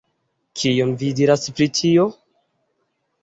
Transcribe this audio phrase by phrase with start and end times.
[0.61, 2.05] Kion vi diras pri tio?